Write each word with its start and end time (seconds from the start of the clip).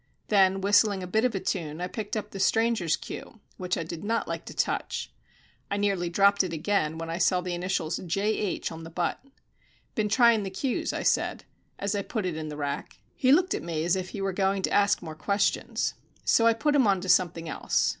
Then, 0.29 0.61
whistling 0.61 1.03
a 1.03 1.07
bit 1.07 1.25
of 1.25 1.35
a 1.35 1.39
tune, 1.39 1.79
I 1.79 1.85
picked 1.85 2.17
up 2.17 2.31
the 2.31 2.39
stranger's 2.39 2.95
cue, 2.97 3.39
which 3.57 3.77
I 3.77 3.83
did 3.83 4.03
not 4.03 4.27
like 4.27 4.45
to 4.45 4.53
touch. 4.55 5.11
I 5.69 5.77
nearly 5.77 6.09
dropped 6.09 6.43
it 6.43 6.53
again 6.53 6.97
when 6.97 7.11
I 7.11 7.19
saw 7.19 7.39
the 7.39 7.53
initials 7.53 7.97
"J.H." 7.97 8.71
on 8.71 8.83
the 8.83 8.89
butt. 8.89 9.23
"Been 9.93 10.09
trying 10.09 10.41
the 10.41 10.49
cues," 10.49 10.91
I 10.91 11.03
said, 11.03 11.43
as 11.77 11.93
I 11.93 12.01
put 12.01 12.25
it 12.25 12.35
in 12.35 12.49
the 12.49 12.57
rack. 12.57 12.97
He 13.15 13.31
looked 13.31 13.53
at 13.53 13.61
me 13.61 13.85
as 13.85 13.95
if 13.95 14.09
he 14.09 14.21
were 14.21 14.33
going 14.33 14.63
to 14.63 14.71
ask 14.73 15.03
more 15.03 15.13
questions. 15.13 15.93
So 16.25 16.47
I 16.47 16.53
put 16.53 16.73
him 16.73 16.87
on 16.87 16.99
to 17.01 17.07
something 17.07 17.47
else. 17.47 17.89